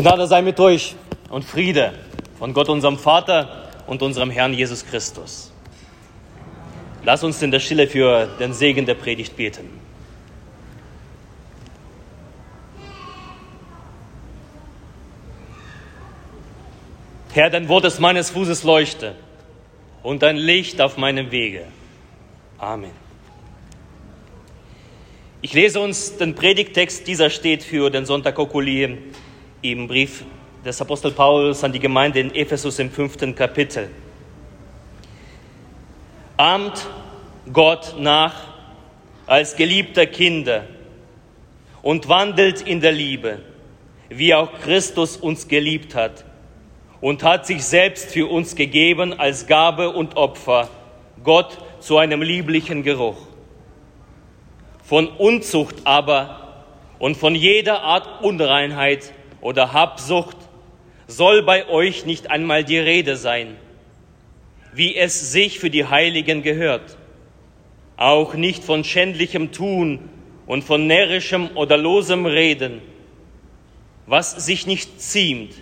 Gnade 0.00 0.26
sei 0.26 0.40
mit 0.40 0.58
euch 0.58 0.94
und 1.28 1.44
Friede 1.44 1.92
von 2.38 2.54
Gott, 2.54 2.70
unserem 2.70 2.96
Vater 2.96 3.68
und 3.86 4.00
unserem 4.00 4.30
Herrn 4.30 4.54
Jesus 4.54 4.86
Christus. 4.86 5.52
Lass 7.04 7.22
uns 7.22 7.42
in 7.42 7.50
der 7.50 7.60
Stille 7.60 7.86
für 7.86 8.26
den 8.38 8.54
Segen 8.54 8.86
der 8.86 8.94
Predigt 8.94 9.36
beten. 9.36 9.68
Herr, 17.34 17.50
dein 17.50 17.68
Wort 17.68 17.84
ist 17.84 18.00
meines 18.00 18.30
Fußes 18.30 18.64
Leuchte 18.64 19.14
und 20.02 20.22
dein 20.22 20.38
Licht 20.38 20.80
auf 20.80 20.96
meinem 20.96 21.30
Wege. 21.30 21.66
Amen. 22.56 22.92
Ich 25.42 25.52
lese 25.52 25.78
uns 25.78 26.16
den 26.16 26.34
Predigtext, 26.34 27.06
dieser 27.06 27.28
steht 27.28 27.62
für 27.62 27.90
den 27.90 28.06
Sonntag 28.06 28.38
Okuli 28.38 28.98
im 29.62 29.86
Brief 29.86 30.24
des 30.64 30.80
Apostel 30.80 31.12
Paulus 31.12 31.64
an 31.64 31.72
die 31.72 31.80
Gemeinde 31.80 32.20
in 32.20 32.34
Ephesus 32.34 32.78
im 32.78 32.90
fünften 32.90 33.34
Kapitel. 33.34 33.88
Ahmt 36.36 36.86
Gott 37.52 37.96
nach 37.98 38.34
als 39.26 39.56
geliebter 39.56 40.06
Kinder 40.06 40.64
und 41.82 42.08
wandelt 42.08 42.62
in 42.62 42.80
der 42.80 42.92
Liebe, 42.92 43.40
wie 44.08 44.34
auch 44.34 44.50
Christus 44.60 45.16
uns 45.16 45.48
geliebt 45.48 45.94
hat 45.94 46.24
und 47.00 47.22
hat 47.22 47.46
sich 47.46 47.64
selbst 47.64 48.10
für 48.10 48.30
uns 48.30 48.56
gegeben 48.56 49.18
als 49.18 49.46
Gabe 49.46 49.90
und 49.90 50.16
Opfer, 50.16 50.68
Gott 51.22 51.58
zu 51.80 51.98
einem 51.98 52.22
lieblichen 52.22 52.82
Geruch. 52.82 53.18
Von 54.82 55.08
Unzucht 55.08 55.76
aber 55.84 56.64
und 56.98 57.16
von 57.16 57.34
jeder 57.34 57.82
Art 57.82 58.22
Unreinheit 58.22 59.12
oder 59.40 59.72
Habsucht 59.72 60.36
soll 61.06 61.42
bei 61.42 61.68
euch 61.68 62.06
nicht 62.06 62.30
einmal 62.30 62.64
die 62.64 62.78
Rede 62.78 63.16
sein, 63.16 63.56
wie 64.72 64.94
es 64.96 65.32
sich 65.32 65.58
für 65.58 65.70
die 65.70 65.86
Heiligen 65.86 66.42
gehört, 66.42 66.96
auch 67.96 68.34
nicht 68.34 68.64
von 68.64 68.84
schändlichem 68.84 69.52
Tun 69.52 70.08
und 70.46 70.62
von 70.64 70.86
närrischem 70.86 71.50
oder 71.56 71.76
losem 71.76 72.26
Reden, 72.26 72.80
was 74.06 74.32
sich 74.44 74.66
nicht 74.66 75.00
ziemt, 75.00 75.54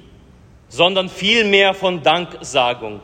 sondern 0.69 1.09
vielmehr 1.09 1.75
von 1.75 2.03
Danksagung. 2.03 3.01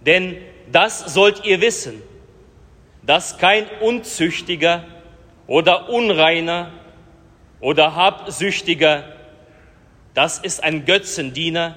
Denn 0.00 0.36
das 0.70 1.14
sollt 1.14 1.44
ihr 1.44 1.60
wissen, 1.60 2.02
dass 3.02 3.38
kein 3.38 3.66
Unzüchtiger 3.80 4.84
oder 5.46 5.88
Unreiner 5.88 6.72
oder 7.60 7.94
Habsüchtiger 7.94 9.16
das 10.16 10.38
ist 10.38 10.64
ein 10.64 10.86
Götzendiener, 10.86 11.76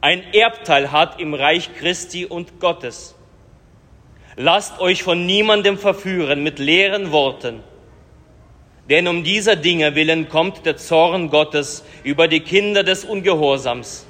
ein 0.00 0.22
Erbteil 0.32 0.90
hat 0.90 1.20
im 1.20 1.34
Reich 1.34 1.68
Christi 1.74 2.24
und 2.24 2.58
Gottes. 2.58 3.14
Lasst 4.36 4.80
euch 4.80 5.02
von 5.02 5.26
niemandem 5.26 5.76
verführen 5.76 6.42
mit 6.42 6.58
leeren 6.58 7.12
Worten, 7.12 7.62
denn 8.88 9.06
um 9.06 9.22
dieser 9.22 9.54
Dinge 9.54 9.94
willen 9.94 10.30
kommt 10.30 10.64
der 10.64 10.78
Zorn 10.78 11.28
Gottes 11.28 11.84
über 12.04 12.26
die 12.26 12.40
Kinder 12.40 12.84
des 12.84 13.04
Ungehorsams. 13.04 14.06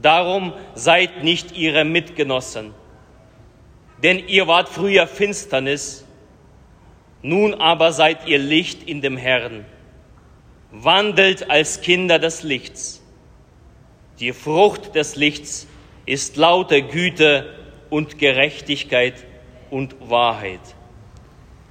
Darum 0.00 0.52
seid 0.76 1.24
nicht 1.24 1.56
ihre 1.56 1.84
Mitgenossen, 1.84 2.74
denn 4.04 4.20
ihr 4.28 4.46
wart 4.46 4.68
früher 4.68 5.08
Finsternis, 5.08 6.06
nun 7.22 7.54
aber 7.54 7.90
seid 7.90 8.28
ihr 8.28 8.38
Licht 8.38 8.84
in 8.84 9.00
dem 9.00 9.16
Herrn 9.16 9.64
wandelt 10.72 11.50
als 11.50 11.80
Kinder 11.82 12.18
des 12.18 12.42
Lichts. 12.42 13.02
Die 14.18 14.32
Frucht 14.32 14.94
des 14.94 15.16
Lichts 15.16 15.66
ist 16.06 16.36
laute 16.36 16.82
Güte 16.82 17.46
und 17.90 18.18
Gerechtigkeit 18.18 19.14
und 19.70 19.94
Wahrheit. 20.08 20.60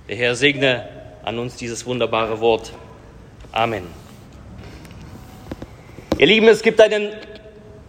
Der 0.07 0.15
Herr 0.15 0.35
segne 0.35 0.87
an 1.23 1.39
uns 1.39 1.55
dieses 1.55 1.85
wunderbare 1.85 2.39
Wort. 2.39 2.73
Amen. 3.51 3.87
Ihr 6.17 6.27
Lieben, 6.27 6.47
es 6.47 6.61
gibt 6.61 6.79
einen 6.79 7.09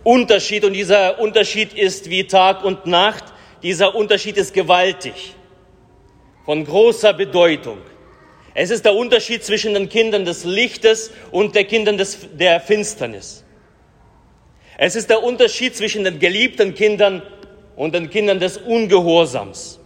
Unterschied 0.04 0.64
und 0.64 0.72
dieser 0.72 1.20
Unterschied 1.20 1.74
ist 1.74 2.08
wie 2.08 2.24
Tag 2.26 2.64
und 2.64 2.86
Nacht. 2.86 3.24
Dieser 3.62 3.94
Unterschied 3.94 4.36
ist 4.36 4.54
gewaltig, 4.54 5.34
von 6.44 6.64
großer 6.64 7.12
Bedeutung. 7.12 7.78
Es 8.54 8.70
ist 8.70 8.84
der 8.84 8.94
Unterschied 8.94 9.42
zwischen 9.44 9.74
den 9.74 9.88
Kindern 9.88 10.24
des 10.24 10.44
Lichtes 10.44 11.10
und 11.30 11.54
den 11.54 11.66
Kindern 11.66 11.96
des, 11.96 12.18
der 12.34 12.60
Finsternis. 12.60 13.44
Es 14.76 14.96
ist 14.96 15.08
der 15.08 15.22
Unterschied 15.22 15.76
zwischen 15.76 16.04
den 16.04 16.18
geliebten 16.18 16.74
Kindern 16.74 17.22
und 17.76 17.94
den 17.94 18.10
Kindern 18.10 18.40
des 18.40 18.58
Ungehorsams. 18.58 19.78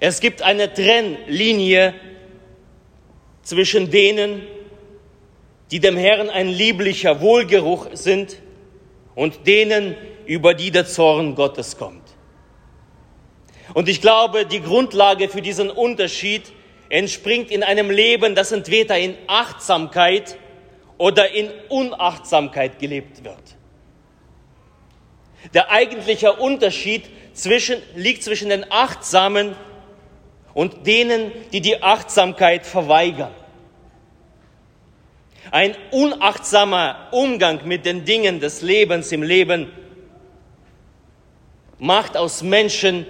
Es 0.00 0.20
gibt 0.20 0.42
eine 0.42 0.72
Trennlinie 0.72 1.94
zwischen 3.42 3.90
denen, 3.90 4.42
die 5.70 5.80
dem 5.80 5.96
Herrn 5.96 6.30
ein 6.30 6.48
lieblicher 6.48 7.20
Wohlgeruch 7.20 7.88
sind 7.92 8.36
und 9.14 9.46
denen, 9.46 9.96
über 10.26 10.54
die 10.54 10.70
der 10.70 10.86
Zorn 10.86 11.34
Gottes 11.34 11.76
kommt. 11.76 12.02
Und 13.74 13.88
ich 13.88 14.00
glaube, 14.00 14.46
die 14.46 14.60
Grundlage 14.60 15.28
für 15.28 15.42
diesen 15.42 15.70
Unterschied 15.70 16.42
entspringt 16.88 17.50
in 17.50 17.62
einem 17.62 17.90
Leben, 17.90 18.34
das 18.34 18.52
entweder 18.52 18.98
in 18.98 19.16
Achtsamkeit 19.26 20.36
oder 20.96 21.30
in 21.32 21.50
Unachtsamkeit 21.68 22.78
gelebt 22.78 23.24
wird. 23.24 23.36
Der 25.54 25.70
eigentliche 25.70 26.32
Unterschied 26.34 27.04
zwischen, 27.32 27.80
liegt 27.94 28.22
zwischen 28.22 28.48
den 28.48 28.70
Achtsamen 28.70 29.54
und 30.54 30.86
denen, 30.86 31.30
die 31.52 31.60
die 31.60 31.82
Achtsamkeit 31.82 32.66
verweigern. 32.66 33.32
Ein 35.50 35.76
unachtsamer 35.92 37.08
Umgang 37.12 37.66
mit 37.66 37.86
den 37.86 38.04
Dingen 38.04 38.40
des 38.40 38.60
Lebens 38.60 39.12
im 39.12 39.22
Leben 39.22 39.70
macht 41.78 42.16
aus 42.16 42.42
Menschen 42.42 43.06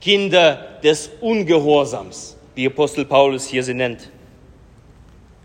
Kinder 0.00 0.78
des 0.82 1.10
Ungehorsams 1.20 2.36
wie 2.54 2.66
Apostel 2.66 3.04
Paulus 3.04 3.46
hier 3.46 3.62
sie 3.62 3.74
nennt. 3.74 4.10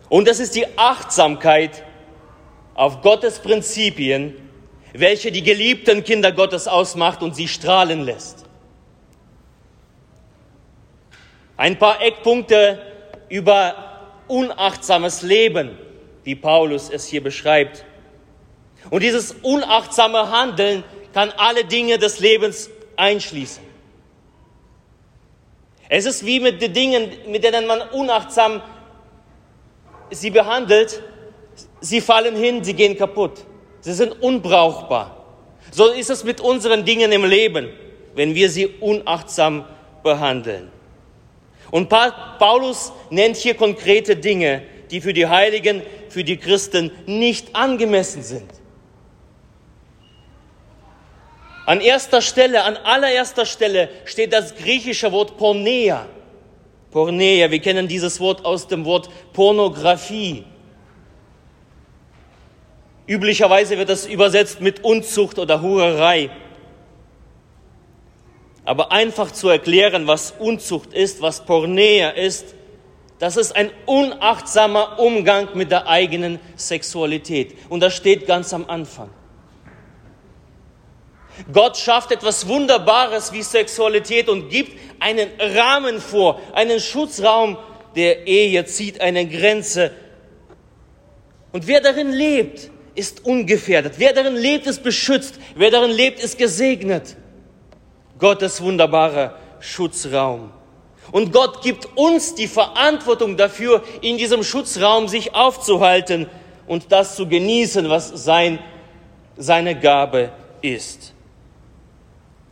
Und 0.10 0.28
das 0.28 0.40
ist 0.40 0.56
die 0.56 0.66
Achtsamkeit 0.78 1.84
auf 2.74 3.02
Gottes 3.02 3.40
Prinzipien, 3.40 4.36
welche 4.94 5.32
die 5.32 5.44
geliebten 5.44 6.04
Kinder 6.04 6.32
Gottes 6.32 6.68
ausmacht 6.68 7.22
und 7.22 7.36
sie 7.36 7.48
strahlen 7.48 8.02
lässt. 8.02 8.46
Ein 11.58 11.80
paar 11.80 12.02
Eckpunkte 12.02 12.82
über 13.30 13.76
unachtsames 14.28 15.22
Leben, 15.22 15.78
wie 16.24 16.36
Paulus 16.36 16.90
es 16.90 17.06
hier 17.06 17.24
beschreibt. 17.24 17.86
Und 18.90 19.04
dieses 19.04 19.32
unachtsame 19.42 20.32
Handeln 20.32 20.84
kann 21.14 21.32
alle 21.38 21.66
Dinge 21.66 21.98
des 21.98 22.20
Lebens 22.20 22.70
einschließen. 22.98 23.65
Es 25.97 26.06
ist 26.06 26.25
wie 26.25 26.41
mit 26.41 26.61
den 26.61 26.73
Dingen, 26.73 27.09
mit 27.25 27.45
denen 27.45 27.66
man 27.67 27.79
unachtsam 27.81 28.61
sie 30.11 30.29
behandelt. 30.29 31.01
Sie 31.79 32.01
fallen 32.01 32.35
hin, 32.35 32.66
sie 32.66 32.73
gehen 32.73 32.97
kaputt. 32.97 33.45
Sie 33.79 33.94
sind 33.94 34.11
unbrauchbar. 34.22 35.25
So 35.72 35.94
ist 35.94 36.09
es 36.09 36.25
mit 36.25 36.41
unseren 36.41 36.83
Dingen 36.83 37.13
im 37.13 37.23
Leben, 37.23 37.69
wenn 38.13 38.35
wir 38.35 38.50
sie 38.50 38.67
unachtsam 38.81 39.63
behandeln. 40.03 40.69
Und 41.72 41.88
Paulus 41.88 42.91
nennt 43.09 43.38
hier 43.38 43.53
konkrete 43.53 44.17
Dinge, 44.17 44.63
die 44.91 45.00
für 45.00 45.13
die 45.13 45.27
Heiligen, 45.27 45.81
für 46.09 46.25
die 46.25 46.36
Christen 46.36 46.91
nicht 47.06 47.56
angemessen 47.56 48.21
sind. 48.21 48.51
An 51.65 51.81
erster 51.81 52.21
Stelle, 52.21 52.63
an 52.63 52.77
allererster 52.77 53.45
Stelle 53.45 53.89
steht 54.06 54.33
das 54.33 54.56
griechische 54.56 55.12
Wort 55.12 55.38
Pornea. 55.38 56.06
Pornea, 56.91 57.50
wir 57.50 57.59
kennen 57.59 57.88
dieses 57.88 58.19
Wort 58.19 58.45
aus 58.45 58.67
dem 58.67 58.85
Wort 58.85 59.09
Pornografie. 59.33 60.45
Üblicherweise 63.07 63.77
wird 63.77 63.89
das 63.89 64.06
übersetzt 64.06 64.62
mit 64.62 64.83
Unzucht 64.83 65.39
oder 65.39 65.62
Hurerei. 65.62 66.29
Aber 68.63 68.91
einfach 68.91 69.31
zu 69.31 69.50
erklären, 69.50 70.07
was 70.07 70.33
Unzucht 70.38 70.94
ist, 70.94 71.21
was 71.21 71.45
Pornea 71.45 72.09
ist, 72.09 72.56
das 73.19 73.38
ist 73.38 73.56
ein 73.56 73.71
unachtsamer 73.85 75.00
Umgang 75.00 75.50
mit 75.56 75.71
der 75.71 75.88
eigenen 75.88 76.39
Sexualität. 76.56 77.56
Und 77.69 77.79
das 77.79 77.95
steht 77.95 78.27
ganz 78.27 78.53
am 78.53 78.65
Anfang. 78.69 79.09
Gott 81.52 81.78
schafft 81.78 82.12
etwas 82.12 82.48
Wunderbares 82.48 83.32
wie 83.32 83.44
Sexualität 83.44 84.30
und 84.30 84.50
gibt 84.50 84.80
einen 85.00 85.30
Rahmen 85.40 86.00
vor, 86.00 86.40
einen 86.54 86.80
Schutzraum 86.80 87.58
der 87.96 88.28
Ehe, 88.28 88.66
zieht 88.66 89.02
eine 89.02 89.28
Grenze. 89.28 89.92
Und 91.52 91.68
wer 91.68 91.82
darin 91.82 92.12
lebt, 92.12 92.70
ist 92.96 93.26
ungefährdet. 93.26 93.96
Wer 93.98 94.14
darin 94.14 94.36
lebt, 94.36 94.68
ist 94.68 94.84
beschützt. 94.84 95.36
Wer 95.56 95.72
darin 95.72 95.92
lebt, 95.92 96.20
ist 96.20 96.38
gesegnet. 96.38 97.16
Gottes 98.20 98.62
wunderbarer 98.62 99.38
Schutzraum. 99.60 100.52
Und 101.12 101.32
Gott 101.32 101.62
gibt 101.62 101.88
uns 101.96 102.36
die 102.36 102.48
Verantwortung 102.48 103.38
dafür, 103.38 103.84
in 104.02 104.18
diesem 104.18 104.44
Schutzraum 104.44 105.08
sich 105.08 105.36
aufzuhalten 105.36 106.28
und 106.68 106.92
das 106.92 107.16
zu 107.16 107.28
genießen, 107.28 107.90
was 107.90 108.10
sein, 108.10 108.60
seine 109.38 109.80
Gabe 109.80 110.32
ist. 110.62 111.14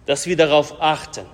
Dass 0.05 0.27
wir 0.27 0.35
darauf 0.35 0.81
achten, 0.81 1.25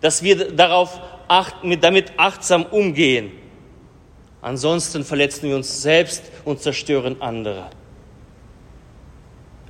dass 0.00 0.22
wir 0.22 0.52
darauf 0.52 1.00
achten, 1.28 1.80
damit 1.80 2.12
achtsam 2.16 2.64
umgehen. 2.64 3.32
Ansonsten 4.42 5.04
verletzen 5.04 5.48
wir 5.48 5.56
uns 5.56 5.82
selbst 5.82 6.22
und 6.44 6.60
zerstören 6.60 7.20
andere. 7.20 7.70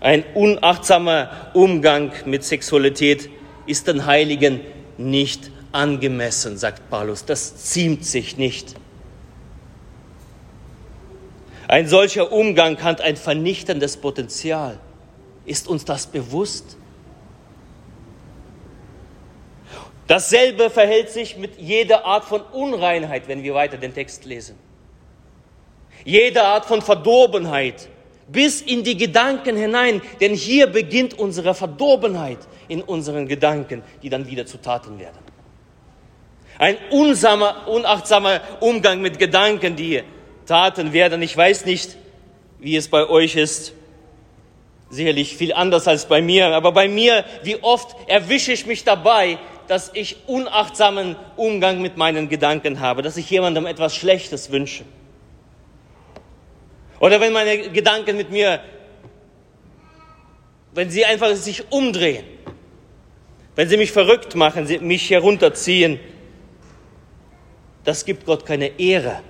Ein 0.00 0.24
unachtsamer 0.34 1.50
Umgang 1.54 2.12
mit 2.26 2.44
Sexualität 2.44 3.30
ist 3.66 3.86
den 3.88 4.04
Heiligen 4.06 4.60
nicht 4.98 5.50
angemessen, 5.72 6.58
sagt 6.58 6.90
Paulus. 6.90 7.24
Das 7.24 7.56
ziemt 7.56 8.04
sich 8.04 8.36
nicht. 8.36 8.74
Ein 11.68 11.88
solcher 11.88 12.30
Umgang 12.32 12.82
hat 12.82 13.00
ein 13.00 13.16
vernichtendes 13.16 13.96
Potenzial. 13.96 14.78
Ist 15.44 15.66
uns 15.66 15.84
das 15.84 16.06
bewusst? 16.06 16.76
Dasselbe 20.06 20.70
verhält 20.70 21.10
sich 21.10 21.36
mit 21.36 21.58
jeder 21.58 22.04
Art 22.04 22.24
von 22.24 22.40
Unreinheit, 22.40 23.26
wenn 23.26 23.42
wir 23.42 23.54
weiter 23.54 23.76
den 23.76 23.92
Text 23.92 24.24
lesen. 24.24 24.56
Jede 26.04 26.44
Art 26.44 26.66
von 26.66 26.80
Verdorbenheit 26.80 27.88
bis 28.28 28.60
in 28.60 28.84
die 28.84 28.96
Gedanken 28.96 29.56
hinein, 29.56 30.02
denn 30.20 30.34
hier 30.34 30.66
beginnt 30.66 31.18
unsere 31.18 31.54
Verdorbenheit 31.54 32.38
in 32.68 32.82
unseren 32.82 33.26
Gedanken, 33.26 33.82
die 34.02 34.08
dann 34.08 34.26
wieder 34.26 34.46
zu 34.46 34.58
Taten 34.58 34.98
werden. 34.98 35.18
Ein 36.58 36.76
unsamer, 36.90 37.68
unachtsamer 37.68 38.40
Umgang 38.60 39.00
mit 39.00 39.18
Gedanken, 39.18 39.76
die 39.76 40.02
Taten 40.46 40.92
werden. 40.92 41.20
Ich 41.22 41.36
weiß 41.36 41.66
nicht, 41.66 41.96
wie 42.58 42.76
es 42.76 42.88
bei 42.88 43.08
euch 43.08 43.36
ist. 43.36 43.74
Sicherlich 44.88 45.36
viel 45.36 45.52
anders 45.52 45.86
als 45.88 46.06
bei 46.06 46.22
mir. 46.22 46.54
Aber 46.54 46.72
bei 46.72 46.88
mir, 46.88 47.24
wie 47.42 47.56
oft 47.62 47.96
erwische 48.08 48.52
ich 48.52 48.66
mich 48.66 48.84
dabei, 48.84 49.38
dass 49.68 49.90
ich 49.94 50.16
unachtsamen 50.26 51.16
Umgang 51.36 51.80
mit 51.80 51.96
meinen 51.96 52.28
Gedanken 52.28 52.80
habe, 52.80 53.02
dass 53.02 53.16
ich 53.16 53.28
jemandem 53.30 53.66
etwas 53.66 53.94
Schlechtes 53.94 54.50
wünsche. 54.50 54.84
Oder 57.00 57.20
wenn 57.20 57.32
meine 57.32 57.70
Gedanken 57.70 58.16
mit 58.16 58.30
mir, 58.30 58.60
wenn 60.72 60.90
sie 60.90 61.04
einfach 61.04 61.34
sich 61.34 61.70
umdrehen, 61.70 62.24
wenn 63.54 63.68
sie 63.68 63.76
mich 63.76 63.92
verrückt 63.92 64.34
machen, 64.34 64.66
sie 64.66 64.78
mich 64.78 65.10
herunterziehen, 65.10 65.98
das 67.84 68.04
gibt 68.04 68.26
Gott 68.26 68.44
keine 68.44 68.78
Ehre. 68.78 69.20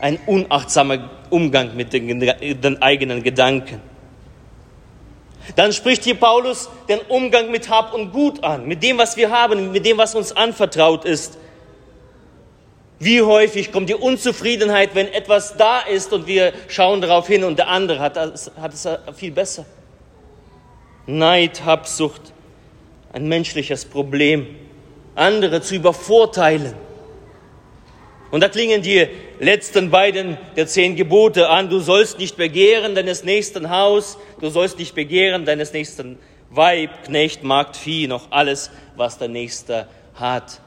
Ein 0.00 0.18
unachtsamer 0.26 1.10
Umgang 1.28 1.76
mit 1.76 1.92
den, 1.92 2.20
den 2.20 2.82
eigenen 2.82 3.22
Gedanken. 3.22 3.80
Dann 5.56 5.72
spricht 5.72 6.04
hier 6.04 6.14
Paulus 6.14 6.68
den 6.88 7.00
Umgang 7.08 7.50
mit 7.50 7.68
Hab 7.68 7.94
und 7.94 8.12
Gut 8.12 8.44
an, 8.44 8.66
mit 8.66 8.82
dem, 8.82 8.98
was 8.98 9.16
wir 9.16 9.30
haben, 9.30 9.72
mit 9.72 9.86
dem, 9.86 9.98
was 9.98 10.14
uns 10.14 10.32
anvertraut 10.32 11.04
ist. 11.04 11.38
Wie 12.98 13.22
häufig 13.22 13.70
kommt 13.70 13.88
die 13.88 13.94
Unzufriedenheit, 13.94 14.94
wenn 14.94 15.06
etwas 15.12 15.56
da 15.56 15.80
ist 15.80 16.12
und 16.12 16.26
wir 16.26 16.52
schauen 16.66 17.00
darauf 17.00 17.28
hin 17.28 17.44
und 17.44 17.58
der 17.58 17.68
andere 17.68 18.00
hat, 18.00 18.16
hat 18.16 18.74
es 18.74 18.88
viel 19.14 19.30
besser. 19.30 19.64
Neid, 21.06 21.64
Habsucht, 21.64 22.20
ein 23.12 23.28
menschliches 23.28 23.84
Problem, 23.84 24.46
andere 25.14 25.62
zu 25.62 25.76
übervorteilen. 25.76 26.74
Und 28.30 28.42
da 28.42 28.48
klingen 28.48 28.82
die 28.82 29.06
letzten 29.40 29.90
beiden 29.90 30.36
der 30.56 30.66
zehn 30.66 30.96
Gebote 30.96 31.48
an. 31.48 31.70
Du 31.70 31.80
sollst 31.80 32.18
nicht 32.18 32.36
begehren 32.36 32.94
deines 32.94 33.24
nächsten 33.24 33.70
Haus, 33.70 34.18
du 34.40 34.50
sollst 34.50 34.78
nicht 34.78 34.94
begehren 34.94 35.44
deines 35.46 35.72
nächsten 35.72 36.18
Weib, 36.50 37.04
Knecht, 37.04 37.42
Magd, 37.42 37.76
Vieh, 37.76 38.06
noch 38.06 38.30
alles, 38.30 38.70
was 38.96 39.18
der 39.18 39.28
Nächste 39.28 39.86
hat. 40.14 40.60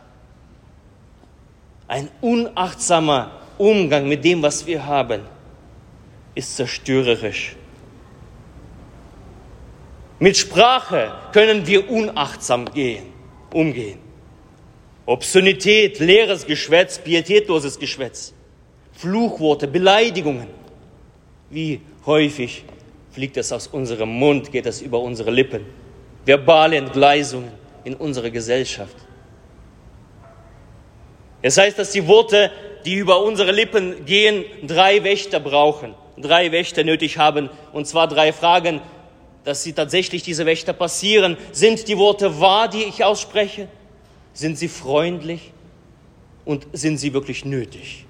Ein 1.88 2.10
unachtsamer 2.22 3.32
Umgang 3.58 4.08
mit 4.08 4.24
dem, 4.24 4.42
was 4.42 4.66
wir 4.66 4.86
haben, 4.86 5.22
ist 6.34 6.56
zerstörerisch. 6.56 7.56
Mit 10.20 10.38
Sprache 10.38 11.14
können 11.34 11.66
wir 11.68 11.90
unachtsam 11.90 12.66
gehen, 12.72 13.12
umgehen. 13.52 14.00
Obszönität, 15.06 16.00
leeres 16.00 16.46
Geschwätz, 16.46 17.00
pietätloses 17.00 17.80
Geschwätz, 17.80 18.34
Fluchworte, 18.94 19.68
Beleidigungen. 19.68 20.48
Wie 21.50 21.82
häufig 22.06 22.64
fliegt 23.12 23.38
es 23.38 23.52
aus 23.52 23.68
unserem 23.68 24.10
Mund, 24.10 24.52
geht 24.52 24.66
es 24.66 24.82
über 24.82 25.00
unsere 25.00 25.32
Lippen. 25.32 25.66
Verbale 26.26 26.78
Entgleisungen 26.78 27.52
in 27.84 27.96
unserer 27.96 28.30
Gesellschaft. 28.30 28.96
Es 31.42 31.58
heißt, 31.58 31.80
dass 31.80 31.92
die 31.92 32.08
Worte, 32.08 32.52
die 32.86 32.96
über 32.96 33.24
unsere 33.24 33.52
Lippen 33.52 34.06
gehen, 34.06 34.46
drei 34.66 35.04
Wächter 35.04 35.40
brauchen, 35.40 35.96
drei 36.18 36.52
Wächter 36.52 36.84
nötig 36.84 37.18
haben, 37.18 37.50
und 37.74 37.88
zwar 37.88 38.08
drei 38.08 38.32
Fragen, 38.32 38.82
dass 39.44 39.64
sie 39.64 39.74
tatsächlich 39.74 40.22
diese 40.22 40.46
Wächter 40.46 40.74
passieren. 40.74 41.38
Sind 41.52 41.88
die 41.88 41.98
Worte 41.98 42.40
wahr, 42.40 42.68
die 42.68 42.84
ich 42.84 43.04
ausspreche? 43.04 43.68
Sind 44.34 44.58
sie 44.58 44.68
freundlich? 44.68 45.52
Und 46.44 46.68
sind 46.74 46.98
sie 46.98 47.14
wirklich 47.14 47.46
nötig? 47.46 48.06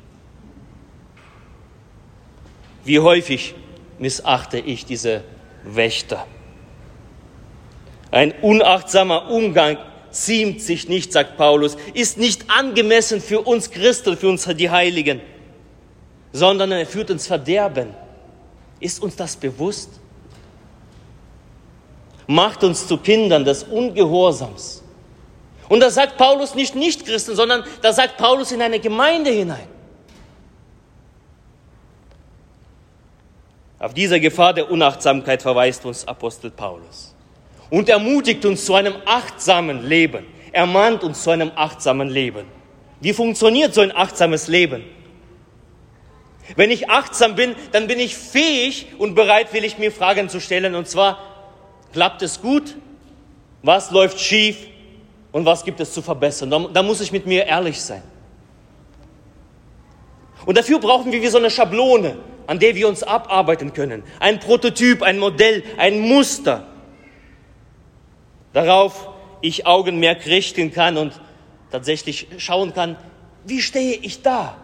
Wie 2.84 3.00
häufig 3.00 3.56
missachte 4.00 4.58
ich 4.58 4.86
diese 4.86 5.24
Wächter? 5.64 6.26
Ein 8.10 8.34
unachtsamer 8.42 9.30
Umgang 9.30 9.78
ziemt 10.12 10.62
sich 10.62 10.90
nicht, 10.90 11.14
sagt 11.14 11.38
Paulus, 11.38 11.78
ist 11.94 12.18
nicht 12.18 12.50
angemessen 12.50 13.22
für 13.22 13.42
uns 13.42 13.72
Christen, 13.72 14.18
für 14.18 14.28
uns 14.28 14.46
die 14.46 14.70
Heiligen, 14.70 15.22
sondern 16.34 16.72
er 16.72 16.86
führt 16.86 17.12
uns 17.12 17.28
Verderben. 17.28 17.90
Ist 18.80 19.02
uns 19.02 19.16
das 19.16 19.36
bewusst? 19.36 19.90
Macht 22.28 22.64
uns 22.64 22.88
zu 22.88 22.98
Kindern 22.98 23.46
des 23.46 23.64
Ungehorsams. 23.64 24.84
Und 25.72 25.80
da 25.80 25.90
sagt 25.90 26.18
Paulus 26.18 26.54
nicht 26.54 26.76
Nicht-Christen, 26.76 27.34
sondern 27.34 27.64
da 27.82 27.94
sagt 27.94 28.18
Paulus 28.18 28.52
in 28.52 28.62
eine 28.62 28.82
Gemeinde 28.82 29.30
hinein. 29.30 29.70
Auf 33.80 33.94
diese 33.94 34.20
Gefahr 34.20 34.54
der 34.54 34.70
Unachtsamkeit 34.70 35.42
verweist 35.42 35.86
uns 35.86 36.06
Apostel 36.06 36.52
Paulus 36.52 37.16
und 37.70 37.88
ermutigt 37.88 38.44
uns 38.44 38.66
zu 38.66 38.76
einem 38.76 38.96
achtsamen 39.06 39.88
Leben. 39.88 40.26
Er 40.52 40.66
mahnt 40.66 41.06
uns 41.06 41.24
zu 41.24 41.30
einem 41.30 41.54
achtsamen 41.56 42.10
Leben. 42.10 42.48
Wie 43.00 43.14
funktioniert 43.14 43.74
so 43.74 43.80
ein 43.80 43.96
achtsames 43.96 44.50
Leben? 44.50 44.84
Wenn 46.58 46.70
ich 46.70 46.90
achtsam 46.90 47.36
bin, 47.36 47.56
dann 47.72 47.88
bin 47.88 47.98
ich 47.98 48.18
fähig 48.18 48.88
und 48.98 49.16
bereitwillig, 49.16 49.78
mir 49.78 49.94
Fragen 49.94 50.28
zu 50.28 50.42
stellen. 50.42 50.76
Und 50.76 50.90
zwar, 50.90 51.18
klappt 51.94 52.24
es 52.24 52.42
gut? 52.42 52.76
Was 53.64 53.92
läuft 53.92 54.20
schief? 54.20 54.68
Und 55.32 55.46
was 55.46 55.64
gibt 55.64 55.80
es 55.80 55.94
zu 55.94 56.02
verbessern. 56.02 56.50
Da, 56.50 56.60
da 56.74 56.84
muss 56.84 57.02
ich 57.02 57.12
mit 57.12 57.26
mir 57.26 57.46
ehrlich 57.46 57.82
sein. 57.82 58.04
Und 60.46 60.58
dafür 60.58 60.80
brauchen 60.80 61.12
wir 61.12 61.22
wie 61.22 61.28
so 61.28 61.38
eine 61.38 61.50
Schablone, 61.50 62.18
an 62.48 62.60
der 62.60 62.76
wir 62.76 62.88
uns 62.88 63.04
abarbeiten 63.04 63.74
können. 63.74 64.04
Ein 64.20 64.40
Prototyp, 64.40 65.04
ein 65.04 65.20
Modell, 65.20 65.64
ein 65.78 66.00
Muster. 66.00 66.68
Darauf 68.54 69.10
ich 69.42 69.66
Augenmerk 69.66 70.26
richten 70.26 70.72
kann 70.72 70.98
und 70.98 71.14
tatsächlich 71.72 72.28
schauen 72.38 72.74
kann, 72.74 72.98
wie 73.46 73.62
stehe 73.62 73.96
ich 73.96 74.22
da? 74.22 74.58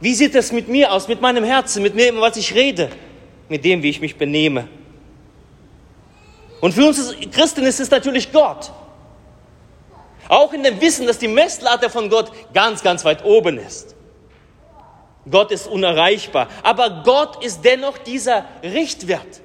Wie 0.00 0.14
sieht 0.14 0.34
es 0.34 0.52
mit 0.52 0.68
mir 0.68 0.92
aus, 0.92 1.08
mit 1.08 1.20
meinem 1.20 1.44
Herzen, 1.44 1.82
mit 1.82 1.98
dem, 1.98 2.20
was 2.20 2.36
ich 2.36 2.54
rede, 2.54 2.90
mit 3.48 3.64
dem, 3.64 3.82
wie 3.82 3.90
ich 3.90 4.00
mich 4.00 4.16
benehme? 4.16 4.68
Und 6.60 6.72
für 6.72 6.86
uns 6.86 7.14
Christen 7.32 7.64
ist 7.64 7.80
es 7.80 7.90
natürlich 7.90 8.32
Gott. 8.32 8.72
Auch 10.28 10.52
in 10.52 10.62
dem 10.62 10.80
Wissen, 10.80 11.06
dass 11.06 11.18
die 11.18 11.28
Messlatte 11.28 11.88
von 11.88 12.10
Gott 12.10 12.30
ganz, 12.52 12.82
ganz 12.82 13.04
weit 13.04 13.24
oben 13.24 13.58
ist. 13.58 13.94
Gott 15.30 15.50
ist 15.50 15.66
unerreichbar, 15.66 16.48
aber 16.62 17.02
Gott 17.04 17.44
ist 17.44 17.64
dennoch 17.64 17.98
dieser 17.98 18.44
Richtwert. 18.62 19.40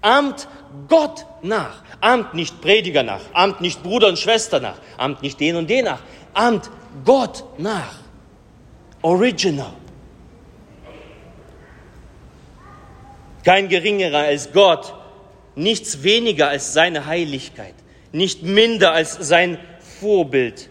Amt 0.00 0.48
Gott 0.88 1.24
nach, 1.42 1.82
amt 2.00 2.34
nicht 2.34 2.60
Prediger 2.60 3.02
nach, 3.02 3.20
amt 3.32 3.60
nicht 3.60 3.82
Bruder 3.82 4.08
und 4.08 4.18
Schwester 4.18 4.60
nach, 4.60 4.76
amt 4.96 5.22
nicht 5.22 5.40
den 5.40 5.56
und 5.56 5.68
den 5.68 5.84
nach, 5.84 6.00
amt 6.34 6.70
Gott 7.04 7.44
nach. 7.58 7.94
Original. 9.02 9.72
kein 13.48 13.70
geringerer 13.70 14.18
als 14.18 14.52
Gott, 14.52 14.92
nichts 15.58 16.02
weniger 16.02 16.48
als 16.48 16.72
seine 16.72 17.06
Heiligkeit, 17.06 17.74
nicht 18.12 18.42
minder 18.42 18.92
als 18.92 19.12
sein 19.14 19.58
Vorbild. 20.00 20.70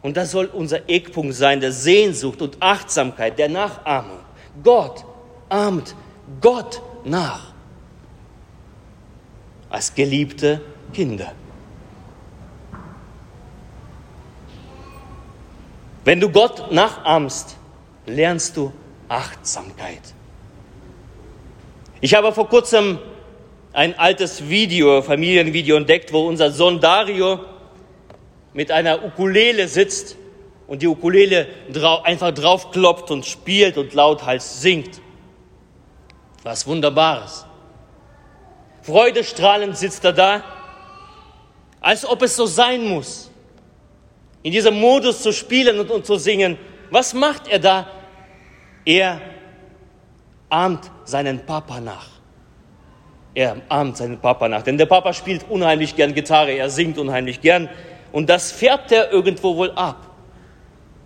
Und 0.00 0.16
das 0.16 0.32
soll 0.32 0.46
unser 0.46 0.88
Eckpunkt 0.88 1.34
sein, 1.34 1.60
der 1.60 1.72
Sehnsucht 1.72 2.42
und 2.42 2.56
Achtsamkeit, 2.60 3.38
der 3.38 3.48
Nachahmung. 3.48 4.18
Gott 4.64 5.04
ahmt 5.48 5.94
Gott 6.40 6.82
nach 7.04 7.52
als 9.68 9.94
geliebte 9.94 10.60
Kinder. 10.92 11.32
Wenn 16.04 16.18
du 16.18 16.30
Gott 16.30 16.72
nachahmst, 16.72 17.56
lernst 18.06 18.56
du 18.56 18.72
Achtsamkeit. 19.08 20.14
Ich 22.00 22.14
habe 22.14 22.32
vor 22.32 22.48
kurzem 22.48 22.98
ein 23.72 23.98
altes 23.98 24.48
Video, 24.48 25.02
Familienvideo 25.02 25.76
entdeckt, 25.76 26.12
wo 26.12 26.26
unser 26.26 26.50
Sohn 26.50 26.80
Dario 26.80 27.40
mit 28.52 28.70
einer 28.70 29.04
Ukulele 29.04 29.66
sitzt 29.66 30.16
und 30.66 30.82
die 30.82 30.86
Ukulele 30.86 31.48
einfach 32.04 32.32
draufkloppt 32.32 33.10
und 33.10 33.24
spielt 33.24 33.78
und 33.78 33.94
lauthals 33.94 34.60
singt. 34.60 35.00
Was 36.42 36.66
Wunderbares. 36.66 37.46
Freudestrahlend 38.82 39.76
sitzt 39.76 40.04
er 40.04 40.12
da, 40.12 40.44
als 41.80 42.04
ob 42.04 42.22
es 42.22 42.36
so 42.36 42.46
sein 42.46 42.84
muss. 42.84 43.30
In 44.42 44.52
diesem 44.52 44.78
Modus 44.78 45.22
zu 45.22 45.32
spielen 45.32 45.78
und, 45.78 45.90
und 45.90 46.04
zu 46.04 46.16
singen. 46.16 46.58
Was 46.90 47.14
macht 47.14 47.48
er 47.48 47.60
da? 47.60 47.86
Er 48.84 49.20
ahmt 50.48 50.90
seinen 51.04 51.46
Papa 51.46 51.80
nach. 51.80 52.11
Er 53.34 53.56
ahmt 53.68 53.96
seinen 53.96 54.18
Papa 54.18 54.48
nach. 54.48 54.62
Denn 54.62 54.76
der 54.76 54.86
Papa 54.86 55.12
spielt 55.12 55.48
unheimlich 55.48 55.96
gern 55.96 56.14
Gitarre, 56.14 56.52
er 56.52 56.68
singt 56.70 56.98
unheimlich 56.98 57.40
gern. 57.40 57.68
Und 58.12 58.28
das 58.28 58.52
färbt 58.52 58.92
er 58.92 59.10
irgendwo 59.10 59.56
wohl 59.56 59.70
ab. 59.72 60.06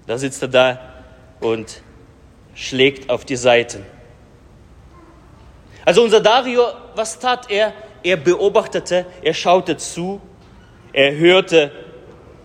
Da 0.06 0.18
sitzt 0.18 0.42
er 0.42 0.48
da 0.48 0.78
und 1.40 1.82
schlägt 2.54 3.10
auf 3.10 3.24
die 3.24 3.36
Seiten. 3.36 3.84
Also 5.84 6.02
unser 6.02 6.20
Dario, 6.20 6.64
was 6.96 7.18
tat 7.18 7.50
er? 7.50 7.72
Er 8.02 8.16
beobachtete, 8.16 9.06
er 9.22 9.34
schaute 9.34 9.76
zu, 9.76 10.20
er 10.92 11.16
hörte 11.16 11.70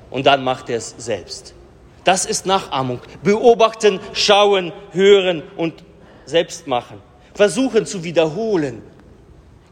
und 0.10 0.26
dann 0.26 0.44
machte 0.44 0.74
er 0.74 0.80
es 0.80 0.96
selbst. 0.98 1.56
Das 2.04 2.26
ist 2.26 2.46
Nachahmung. 2.46 3.00
Beobachten, 3.24 4.00
schauen, 4.14 4.74
hören 4.92 5.44
und 5.56 5.84
selbst 6.26 6.68
machen. 6.68 7.02
Versuchen 7.34 7.86
zu 7.86 8.04
wiederholen. 8.04 8.84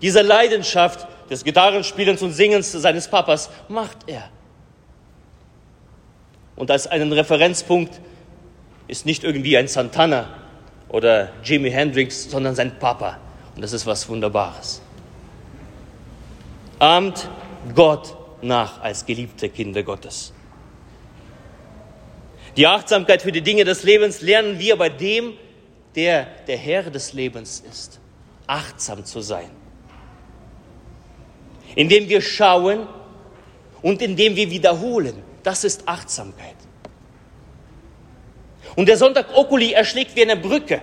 Diese 0.01 0.21
Leidenschaft 0.21 1.07
des 1.29 1.43
Gitarrenspielens 1.43 2.21
und 2.21 2.31
Singens 2.31 2.71
seines 2.71 3.07
Papas 3.07 3.49
macht 3.67 3.97
er. 4.07 4.29
Und 6.55 6.71
als 6.71 6.87
einen 6.87 7.11
Referenzpunkt 7.13 8.01
ist 8.87 9.05
nicht 9.05 9.23
irgendwie 9.23 9.57
ein 9.57 9.67
Santana 9.67 10.27
oder 10.89 11.31
Jimi 11.43 11.71
Hendrix, 11.71 12.29
sondern 12.29 12.55
sein 12.55 12.79
Papa. 12.79 13.17
Und 13.55 13.61
das 13.61 13.73
ist 13.73 13.85
was 13.85 14.09
Wunderbares. 14.09 14.81
Ahmt 16.79 17.29
Gott 17.75 18.15
nach 18.41 18.81
als 18.81 19.05
geliebte 19.05 19.49
Kinder 19.49 19.83
Gottes. 19.83 20.33
Die 22.57 22.65
Achtsamkeit 22.67 23.21
für 23.21 23.31
die 23.31 23.41
Dinge 23.41 23.63
des 23.63 23.83
Lebens 23.83 24.21
lernen 24.21 24.59
wir 24.59 24.75
bei 24.77 24.89
dem, 24.89 25.33
der 25.95 26.27
der 26.47 26.57
Herr 26.57 26.83
des 26.83 27.13
Lebens 27.13 27.63
ist. 27.69 27.99
Achtsam 28.47 29.05
zu 29.05 29.21
sein. 29.21 29.49
Indem 31.75 32.09
wir 32.09 32.21
schauen 32.21 32.87
und 33.81 34.01
indem 34.01 34.35
wir 34.35 34.49
wiederholen. 34.49 35.13
Das 35.43 35.63
ist 35.63 35.87
Achtsamkeit. 35.87 36.55
Und 38.75 38.87
der 38.87 38.97
Sonntag 38.97 39.35
Okuli 39.35 39.73
erschlägt 39.73 40.15
wie 40.15 40.21
eine 40.21 40.37
Brücke 40.37 40.81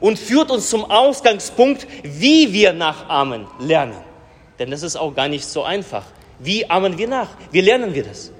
und 0.00 0.18
führt 0.18 0.50
uns 0.50 0.68
zum 0.68 0.84
Ausgangspunkt, 0.84 1.86
wie 2.02 2.52
wir 2.52 2.72
nachahmen 2.72 3.46
lernen. 3.58 3.96
Denn 4.58 4.70
das 4.70 4.82
ist 4.82 4.96
auch 4.96 5.14
gar 5.14 5.28
nicht 5.28 5.44
so 5.44 5.62
einfach. 5.62 6.04
Wie 6.38 6.68
ahmen 6.68 6.98
wir 6.98 7.08
nach? 7.08 7.28
Wie 7.50 7.60
lernen 7.60 7.94
wir 7.94 8.04
das? 8.04 8.32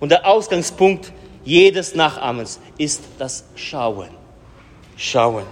Und 0.00 0.10
der 0.10 0.26
Ausgangspunkt 0.26 1.12
jedes 1.44 1.94
Nachahmens 1.94 2.60
ist 2.78 3.02
das 3.18 3.44
Schauen. 3.54 4.08
Schauen. 4.96 5.44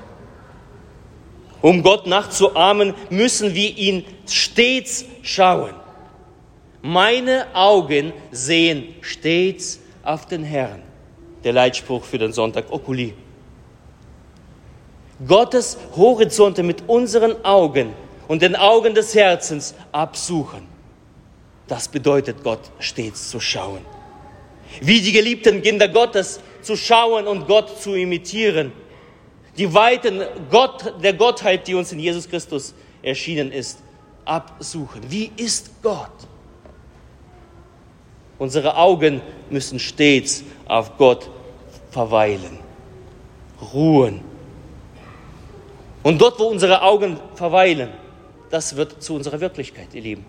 Um 1.60 1.82
Gott 1.82 2.06
nachzuahmen, 2.06 2.94
müssen 3.10 3.54
wir 3.54 3.76
ihn 3.76 4.04
stets 4.26 5.04
schauen. 5.22 5.74
Meine 6.82 7.46
Augen 7.54 8.12
sehen 8.30 8.94
stets 9.00 9.80
auf 10.04 10.26
den 10.26 10.44
Herrn. 10.44 10.82
Der 11.42 11.52
Leitspruch 11.52 12.04
für 12.04 12.18
den 12.18 12.32
Sonntag 12.32 12.70
Okuli. 12.70 13.14
Gottes 15.26 15.76
Horizonte 15.96 16.62
mit 16.62 16.84
unseren 16.86 17.44
Augen 17.44 17.92
und 18.28 18.42
den 18.42 18.54
Augen 18.54 18.94
des 18.94 19.14
Herzens 19.14 19.74
absuchen. 19.90 20.68
Das 21.66 21.88
bedeutet 21.88 22.44
Gott 22.44 22.60
stets 22.78 23.28
zu 23.30 23.40
schauen. 23.40 23.84
Wie 24.80 25.00
die 25.00 25.12
geliebten 25.12 25.62
Kinder 25.62 25.88
Gottes 25.88 26.40
zu 26.62 26.76
schauen 26.76 27.26
und 27.26 27.46
Gott 27.48 27.80
zu 27.80 27.94
imitieren. 27.94 28.72
Die 29.58 29.74
Weiten 29.74 30.22
Gott, 30.50 30.94
der 31.02 31.14
Gottheit, 31.14 31.66
die 31.66 31.74
uns 31.74 31.92
in 31.92 31.98
Jesus 31.98 32.28
Christus 32.28 32.74
erschienen 33.02 33.50
ist, 33.50 33.80
absuchen. 34.24 35.02
Wie 35.08 35.32
ist 35.36 35.82
Gott? 35.82 36.10
Unsere 38.38 38.76
Augen 38.76 39.20
müssen 39.50 39.80
stets 39.80 40.44
auf 40.66 40.96
Gott 40.96 41.28
verweilen, 41.90 42.60
ruhen 43.72 44.20
und 46.04 46.20
dort, 46.20 46.38
wo 46.38 46.44
unsere 46.44 46.82
Augen 46.82 47.18
verweilen, 47.34 47.90
das 48.50 48.76
wird 48.76 49.02
zu 49.02 49.14
unserer 49.14 49.40
Wirklichkeit, 49.40 49.88
ihr 49.92 50.02
Lieben. 50.02 50.24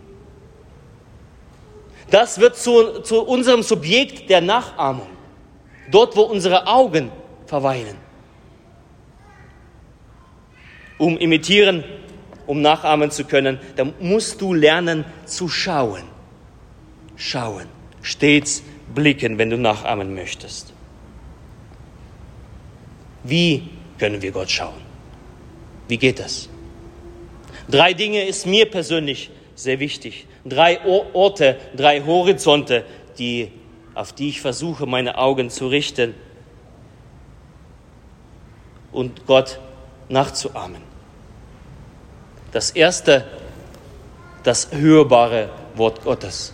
Das 2.10 2.40
wird 2.40 2.58
zu, 2.58 3.02
zu 3.02 3.24
unserem 3.24 3.62
Subjekt 3.62 4.30
der 4.30 4.42
Nachahmung. 4.42 5.08
Dort, 5.92 6.16
wo 6.16 6.24
unsere 6.24 6.66
Augen 6.66 7.12
verweilen. 7.46 8.09
Um 11.00 11.18
imitieren, 11.18 11.84
um 12.46 12.62
nachahmen 12.62 13.10
zu 13.10 13.24
können, 13.24 13.60
dann 13.76 13.94
musst 14.00 14.42
du 14.42 14.54
lernen 14.54 15.06
zu 15.26 15.50
schauen. 15.50 16.04
Schauen. 17.16 17.66
Stets 18.02 18.64
blicken, 18.94 19.40
wenn 19.40 19.50
du 19.50 19.58
nachahmen 19.58 20.14
möchtest. 20.14 20.74
Wie 23.24 23.70
können 23.98 24.22
wir 24.22 24.32
Gott 24.32 24.52
schauen? 24.52 24.82
Wie 25.88 25.98
geht 25.98 26.20
das? 26.20 26.50
Drei 27.68 27.94
Dinge 27.94 28.26
ist 28.26 28.46
mir 28.46 28.70
persönlich 28.70 29.30
sehr 29.56 29.80
wichtig. 29.80 30.26
Drei 30.46 30.80
Orte, 31.14 31.58
drei 31.76 32.02
Horizonte, 32.02 32.86
die, 33.18 33.52
auf 33.94 34.14
die 34.14 34.30
ich 34.30 34.42
versuche, 34.42 34.86
meine 34.86 35.18
Augen 35.18 35.50
zu 35.50 35.68
richten 35.68 36.16
und 38.92 39.26
Gott 39.26 39.60
nachzuahmen. 40.08 40.89
Das 42.52 42.72
erste, 42.72 43.26
das 44.44 44.72
hörbare 44.72 45.50
Wort 45.76 46.04
Gottes. 46.04 46.54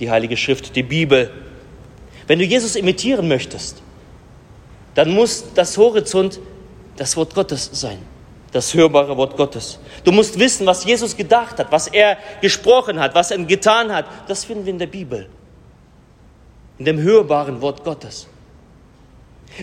Die 0.00 0.10
Heilige 0.10 0.36
Schrift, 0.36 0.74
die 0.74 0.82
Bibel. 0.82 1.30
Wenn 2.26 2.38
du 2.38 2.44
Jesus 2.44 2.76
imitieren 2.76 3.28
möchtest, 3.28 3.82
dann 4.94 5.10
muss 5.10 5.44
das 5.54 5.76
Horizont 5.76 6.40
das 6.96 7.16
Wort 7.16 7.34
Gottes 7.34 7.70
sein, 7.72 7.98
das 8.52 8.74
hörbare 8.74 9.16
Wort 9.16 9.36
Gottes. 9.36 9.78
Du 10.02 10.12
musst 10.12 10.38
wissen, 10.38 10.66
was 10.66 10.84
Jesus 10.84 11.16
gedacht 11.16 11.58
hat, 11.58 11.70
was 11.70 11.86
er 11.88 12.16
gesprochen 12.40 12.98
hat, 12.98 13.14
was 13.14 13.30
er 13.30 13.38
getan 13.38 13.92
hat. 13.92 14.06
Das 14.26 14.44
finden 14.44 14.64
wir 14.64 14.72
in 14.72 14.78
der 14.78 14.86
Bibel, 14.86 15.28
in 16.78 16.86
dem 16.86 16.98
hörbaren 16.98 17.60
Wort 17.60 17.84
Gottes. 17.84 18.26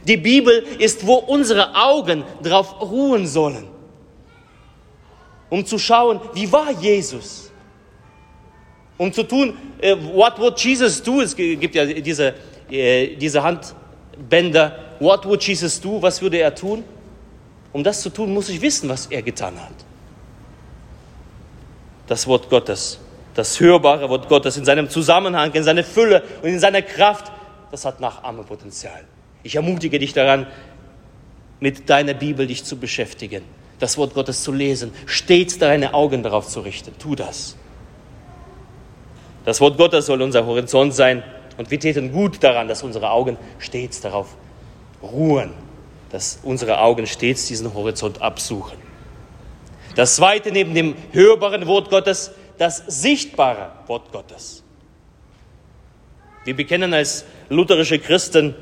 Die 0.05 0.17
Bibel 0.17 0.63
ist, 0.79 1.05
wo 1.05 1.15
unsere 1.15 1.75
Augen 1.75 2.23
drauf 2.41 2.81
ruhen 2.81 3.27
sollen, 3.27 3.67
um 5.53 5.63
zu 5.63 5.77
schauen, 5.77 6.19
wie 6.33 6.51
war 6.51 6.71
Jesus? 6.71 7.51
Um 8.97 9.13
zu 9.13 9.21
tun, 9.21 9.55
uh, 9.83 9.95
what 10.15 10.39
would 10.39 10.59
Jesus 10.59 11.03
do? 11.03 11.21
Es 11.21 11.35
gibt 11.35 11.75
ja 11.75 11.85
diese, 11.85 12.33
uh, 12.71 13.15
diese 13.15 13.43
Handbänder. 13.43 14.79
What 14.99 15.25
would 15.25 15.43
Jesus 15.43 15.79
do? 15.79 16.01
Was 16.01 16.19
würde 16.23 16.39
er 16.39 16.55
tun? 16.55 16.83
Um 17.71 17.83
das 17.83 18.01
zu 18.01 18.09
tun, 18.09 18.33
muss 18.33 18.49
ich 18.49 18.59
wissen, 18.63 18.89
was 18.89 19.05
er 19.05 19.21
getan 19.21 19.53
hat. 19.61 19.75
Das 22.07 22.25
Wort 22.25 22.49
Gottes, 22.49 22.97
das 23.35 23.59
hörbare 23.59 24.09
Wort 24.09 24.27
Gottes 24.29 24.57
in 24.57 24.65
seinem 24.65 24.89
Zusammenhang, 24.89 25.51
in 25.53 25.63
seiner 25.63 25.83
Fülle 25.83 26.23
und 26.41 26.49
in 26.49 26.59
seiner 26.59 26.81
Kraft, 26.81 27.31
das 27.69 27.85
hat 27.85 27.99
Nachahmepotenzial. 27.99 29.03
Ich 29.43 29.55
ermutige 29.55 29.99
dich 29.99 30.13
daran, 30.13 30.47
mit 31.59 31.91
deiner 31.91 32.15
Bibel 32.15 32.47
dich 32.47 32.63
zu 32.63 32.75
beschäftigen, 32.77 33.43
das 33.83 33.97
Wort 33.97 34.13
Gottes 34.13 34.43
zu 34.43 34.53
lesen, 34.53 34.93
stets 35.05 35.59
deine 35.59 35.93
Augen 35.93 36.23
darauf 36.23 36.47
zu 36.47 36.61
richten. 36.61 36.97
Tu 36.99 37.15
das. 37.15 37.57
Das 39.43 39.59
Wort 39.59 39.77
Gottes 39.77 40.05
soll 40.05 40.21
unser 40.21 40.45
Horizont 40.45 40.93
sein 40.93 41.21
und 41.57 41.69
wir 41.69 41.81
täten 41.81 42.13
gut 42.13 42.41
daran, 42.41 42.69
dass 42.69 42.81
unsere 42.81 43.09
Augen 43.09 43.37
stets 43.59 43.99
darauf 43.99 44.37
ruhen, 45.01 45.51
dass 46.11 46.39
unsere 46.43 46.79
Augen 46.79 47.05
stets 47.05 47.47
diesen 47.47 47.73
Horizont 47.73 48.21
absuchen. 48.21 48.77
Das 49.97 50.15
zweite 50.15 50.53
neben 50.53 50.73
dem 50.73 50.95
hörbaren 51.11 51.67
Wort 51.67 51.89
Gottes, 51.89 52.31
das 52.57 52.77
sichtbare 52.87 53.73
Wort 53.87 54.13
Gottes. 54.13 54.63
Wir 56.45 56.55
bekennen 56.55 56.93
als 56.93 57.25
lutherische 57.49 57.99
Christen 57.99 58.55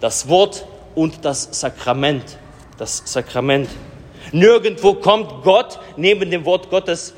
das 0.00 0.26
Wort 0.26 0.66
und 0.96 1.24
das 1.24 1.48
Sakrament. 1.60 2.38
Das 2.76 3.04
Sakrament. 3.04 3.68
Nirgendwo 4.32 4.94
kommt 4.94 5.42
Gott 5.42 5.78
neben 5.96 6.30
dem 6.30 6.44
Wort 6.44 6.70
Gottes 6.70 7.14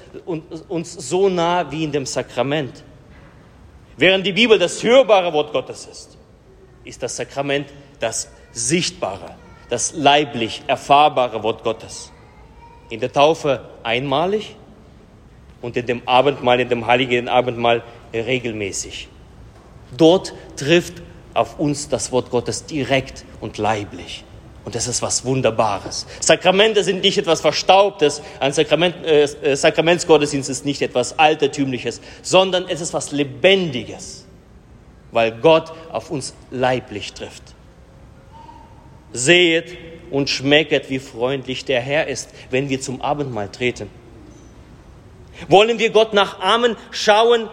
uns 0.68 0.92
so 0.92 1.28
nah 1.28 1.70
wie 1.70 1.84
in 1.84 1.92
dem 1.92 2.06
Sakrament. 2.06 2.82
Während 3.96 4.26
die 4.26 4.32
Bibel 4.32 4.58
das 4.58 4.82
hörbare 4.82 5.32
Wort 5.32 5.52
Gottes 5.52 5.86
ist, 5.86 6.16
ist 6.84 7.02
das 7.02 7.16
Sakrament 7.16 7.68
das 7.98 8.30
sichtbare, 8.52 9.34
das 9.68 9.94
leiblich 9.94 10.62
erfahrbare 10.66 11.42
Wort 11.42 11.64
Gottes. 11.64 12.12
In 12.90 13.00
der 13.00 13.12
Taufe 13.12 13.68
einmalig 13.82 14.56
und 15.60 15.76
in 15.76 15.86
dem 15.86 16.02
Abendmahl, 16.06 16.60
in 16.60 16.68
dem 16.68 16.86
heiligen 16.86 17.28
Abendmahl 17.28 17.82
regelmäßig. 18.12 19.08
Dort 19.96 20.32
trifft 20.56 21.02
auf 21.34 21.58
uns 21.58 21.88
das 21.88 22.12
Wort 22.12 22.30
Gottes 22.30 22.66
direkt 22.66 23.24
und 23.40 23.58
leiblich. 23.58 24.24
Und 24.68 24.74
das 24.74 24.86
ist 24.86 25.00
was 25.00 25.24
Wunderbares. 25.24 26.06
Sakramente 26.20 26.84
sind 26.84 27.00
nicht 27.00 27.16
etwas 27.16 27.40
Verstaubtes. 27.40 28.20
Ein 28.38 28.52
Sakrament, 28.52 29.02
äh, 29.02 29.22
äh, 29.22 29.56
Sakramentsgottesdienst 29.56 30.50
ist 30.50 30.66
nicht 30.66 30.82
etwas 30.82 31.18
Altertümliches, 31.18 32.02
sondern 32.20 32.66
es 32.68 32.82
ist 32.82 32.92
was 32.92 33.10
Lebendiges, 33.10 34.26
weil 35.10 35.32
Gott 35.32 35.72
auf 35.90 36.10
uns 36.10 36.34
leiblich 36.50 37.14
trifft. 37.14 37.42
Sehet 39.14 39.78
und 40.10 40.28
schmecket, 40.28 40.90
wie 40.90 40.98
freundlich 40.98 41.64
der 41.64 41.80
Herr 41.80 42.06
ist, 42.06 42.28
wenn 42.50 42.68
wir 42.68 42.78
zum 42.78 43.00
Abendmahl 43.00 43.48
treten. 43.48 43.88
Wollen 45.48 45.78
wir 45.78 45.88
Gott 45.88 46.12
nachahmen, 46.12 46.76
schauen, 46.90 47.48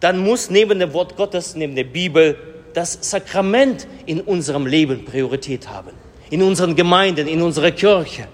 dann 0.00 0.16
muss 0.16 0.48
neben 0.48 0.78
dem 0.78 0.94
Wort 0.94 1.18
Gottes, 1.18 1.54
neben 1.56 1.76
der 1.76 1.84
Bibel, 1.84 2.38
das 2.74 2.98
Sakrament 3.00 3.86
in 4.06 4.20
unserem 4.20 4.66
Leben 4.66 5.04
Priorität 5.04 5.68
haben. 5.68 5.90
In 6.30 6.42
unseren 6.42 6.74
Gemeinden, 6.74 7.28
in 7.28 7.42
unserer 7.42 7.70
Kirche. 7.70 8.26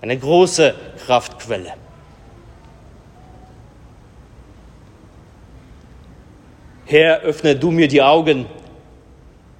Eine 0.00 0.18
große 0.18 0.74
Kraftquelle. 1.06 1.74
Herr, 6.86 7.20
öffne 7.20 7.54
du 7.54 7.70
mir 7.70 7.88
die 7.88 8.02
Augen. 8.02 8.46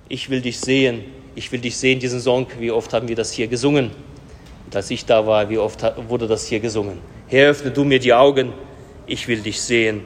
Ich 0.08 0.30
will 0.30 0.40
dich 0.40 0.58
sehen. 0.58 1.04
Ich 1.34 1.52
will 1.52 1.60
dich 1.60 1.76
sehen, 1.76 2.00
diesen 2.00 2.20
Song. 2.20 2.46
Wie 2.58 2.70
oft 2.70 2.92
haben 2.92 3.06
wir 3.08 3.16
das 3.16 3.32
hier 3.32 3.46
gesungen? 3.46 3.90
Und 4.66 4.76
als 4.76 4.90
ich 4.90 5.04
da 5.04 5.26
war, 5.26 5.48
wie 5.50 5.58
oft 5.58 5.82
wurde 6.08 6.26
das 6.26 6.46
hier 6.46 6.60
gesungen? 6.60 6.98
Herr, 7.28 7.50
öffne 7.50 7.70
du 7.70 7.84
mir 7.84 7.98
die 7.98 8.14
Augen 8.14 8.52
ich 9.08 9.26
will 9.26 9.40
dich 9.40 9.60
sehen 9.60 10.02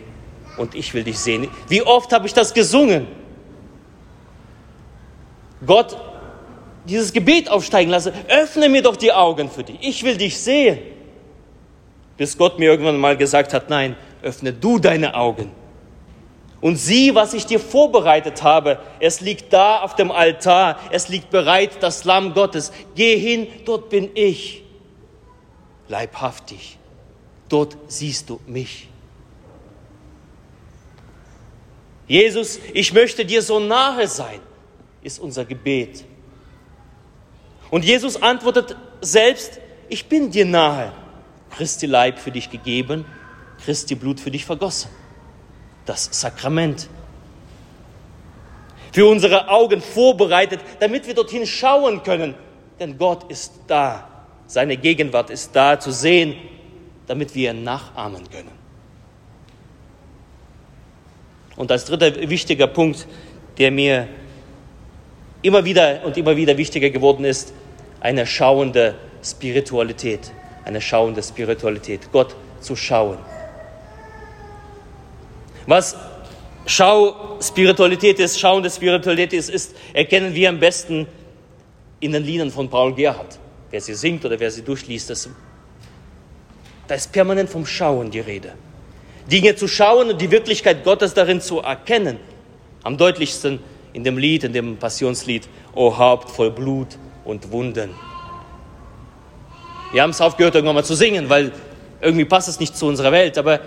und 0.62 0.76
ich 0.76 0.94
will 0.94 1.02
dich 1.02 1.18
sehen. 1.18 1.48
Wie 1.68 1.82
oft 1.82 2.12
habe 2.12 2.24
ich 2.26 2.32
das 2.32 2.54
gesungen? 2.54 3.08
Gott, 5.66 5.96
dieses 6.84 7.12
Gebet 7.12 7.50
aufsteigen 7.50 7.90
lasse, 7.90 8.12
öffne 8.28 8.68
mir 8.68 8.82
doch 8.82 8.96
die 8.96 9.12
Augen 9.12 9.50
für 9.50 9.64
dich, 9.64 9.78
ich 9.80 10.04
will 10.04 10.16
dich 10.16 10.38
sehen. 10.38 10.78
Bis 12.16 12.38
Gott 12.38 12.60
mir 12.60 12.70
irgendwann 12.70 12.96
mal 12.96 13.16
gesagt 13.16 13.52
hat, 13.52 13.70
nein, 13.70 13.96
öffne 14.22 14.52
du 14.52 14.78
deine 14.78 15.14
Augen 15.16 15.50
und 16.60 16.76
sieh, 16.76 17.12
was 17.12 17.34
ich 17.34 17.44
dir 17.44 17.58
vorbereitet 17.58 18.44
habe. 18.44 18.78
Es 19.00 19.20
liegt 19.20 19.52
da 19.52 19.80
auf 19.80 19.96
dem 19.96 20.12
Altar, 20.12 20.78
es 20.92 21.08
liegt 21.08 21.30
bereit, 21.30 21.82
das 21.82 22.04
Lamm 22.04 22.34
Gottes. 22.34 22.72
Geh 22.94 23.18
hin, 23.18 23.48
dort 23.64 23.90
bin 23.90 24.10
ich, 24.14 24.62
leibhaftig. 25.88 26.78
Dort 27.48 27.76
siehst 27.88 28.30
du 28.30 28.38
mich. 28.46 28.91
Jesus, 32.06 32.58
ich 32.74 32.92
möchte 32.92 33.24
dir 33.24 33.42
so 33.42 33.58
nahe 33.58 34.06
sein, 34.08 34.40
ist 35.02 35.18
unser 35.18 35.44
Gebet. 35.44 36.04
Und 37.70 37.84
Jesus 37.84 38.20
antwortet 38.20 38.76
selbst, 39.00 39.60
ich 39.88 40.06
bin 40.06 40.30
dir 40.30 40.44
nahe. 40.44 40.92
Christi 41.50 41.86
Leib 41.86 42.18
für 42.18 42.30
dich 42.30 42.50
gegeben, 42.50 43.04
Christi 43.64 43.94
Blut 43.94 44.20
für 44.20 44.30
dich 44.30 44.44
vergossen. 44.44 44.90
Das 45.86 46.08
Sakrament. 46.12 46.88
Für 48.92 49.06
unsere 49.06 49.48
Augen 49.48 49.80
vorbereitet, 49.80 50.60
damit 50.80 51.06
wir 51.06 51.14
dorthin 51.14 51.46
schauen 51.46 52.02
können. 52.02 52.34
Denn 52.78 52.98
Gott 52.98 53.30
ist 53.30 53.52
da. 53.66 54.08
Seine 54.46 54.76
Gegenwart 54.76 55.30
ist 55.30 55.54
da 55.54 55.78
zu 55.78 55.92
sehen, 55.92 56.36
damit 57.06 57.34
wir 57.34 57.52
ihn 57.52 57.64
nachahmen 57.64 58.28
können. 58.30 58.61
Und 61.56 61.70
als 61.70 61.84
dritter 61.84 62.28
wichtiger 62.28 62.66
Punkt, 62.66 63.06
der 63.58 63.70
mir 63.70 64.08
immer 65.42 65.64
wieder 65.64 66.04
und 66.04 66.16
immer 66.16 66.36
wieder 66.36 66.56
wichtiger 66.56 66.90
geworden 66.90 67.24
ist, 67.24 67.52
eine 68.00 68.26
schauende 68.26 68.94
Spiritualität. 69.22 70.32
Eine 70.64 70.80
schauende 70.80 71.22
Spiritualität. 71.22 72.10
Gott 72.12 72.34
zu 72.60 72.76
schauen. 72.76 73.18
Was 75.66 75.96
Schau-Spiritualität 76.66 78.18
ist, 78.18 78.38
schauende 78.38 78.70
Spiritualität 78.70 79.32
ist, 79.32 79.50
ist, 79.50 79.74
erkennen 79.92 80.34
wir 80.34 80.48
am 80.48 80.60
besten 80.60 81.06
in 82.00 82.12
den 82.12 82.24
Liedern 82.24 82.50
von 82.50 82.68
Paul 82.68 82.94
Gerhardt. 82.94 83.38
Wer 83.70 83.80
sie 83.80 83.94
singt 83.94 84.24
oder 84.24 84.38
wer 84.38 84.50
sie 84.50 84.62
durchliest, 84.62 85.10
das, 85.10 85.28
da 86.86 86.94
ist 86.94 87.12
permanent 87.12 87.48
vom 87.48 87.64
Schauen 87.64 88.10
die 88.10 88.20
Rede. 88.20 88.52
Dinge 89.30 89.54
zu 89.54 89.68
schauen 89.68 90.10
und 90.10 90.20
die 90.20 90.30
Wirklichkeit 90.30 90.84
Gottes 90.84 91.14
darin 91.14 91.40
zu 91.40 91.60
erkennen. 91.60 92.18
Am 92.82 92.96
deutlichsten 92.96 93.60
in 93.92 94.04
dem 94.04 94.18
Lied, 94.18 94.44
in 94.44 94.52
dem 94.52 94.76
Passionslied, 94.76 95.48
O 95.74 95.96
Haupt 95.96 96.30
voll 96.30 96.50
Blut 96.50 96.98
und 97.24 97.50
Wunden. 97.52 97.90
Wir 99.92 100.02
haben 100.02 100.10
es 100.10 100.20
aufgehört, 100.20 100.54
irgendwann 100.54 100.76
mal 100.76 100.84
zu 100.84 100.94
singen, 100.94 101.28
weil 101.28 101.52
irgendwie 102.00 102.24
passt 102.24 102.48
es 102.48 102.58
nicht 102.58 102.76
zu 102.76 102.86
unserer 102.86 103.12
Welt, 103.12 103.38
aber 103.38 103.60